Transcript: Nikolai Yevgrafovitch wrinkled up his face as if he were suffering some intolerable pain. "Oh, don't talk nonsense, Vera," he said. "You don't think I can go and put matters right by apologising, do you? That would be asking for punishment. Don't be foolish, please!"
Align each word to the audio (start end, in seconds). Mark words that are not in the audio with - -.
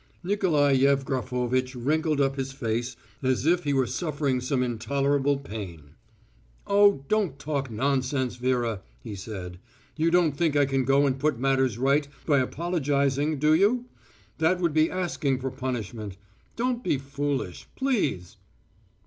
Nikolai 0.23 0.75
Yevgrafovitch 0.79 1.75
wrinkled 1.75 2.19
up 2.19 2.35
his 2.35 2.51
face 2.51 2.95
as 3.21 3.45
if 3.45 3.65
he 3.65 3.71
were 3.71 3.85
suffering 3.85 4.41
some 4.41 4.63
intolerable 4.63 5.37
pain. 5.37 5.91
"Oh, 6.65 7.05
don't 7.07 7.37
talk 7.37 7.69
nonsense, 7.69 8.35
Vera," 8.37 8.81
he 8.99 9.13
said. 9.13 9.59
"You 9.95 10.09
don't 10.09 10.35
think 10.35 10.55
I 10.55 10.65
can 10.65 10.85
go 10.85 11.05
and 11.05 11.19
put 11.19 11.37
matters 11.37 11.77
right 11.77 12.07
by 12.25 12.39
apologising, 12.39 13.37
do 13.37 13.53
you? 13.53 13.85
That 14.39 14.59
would 14.59 14.73
be 14.73 14.89
asking 14.89 15.39
for 15.39 15.51
punishment. 15.51 16.17
Don't 16.55 16.83
be 16.83 16.97
foolish, 16.97 17.67
please!" 17.75 18.37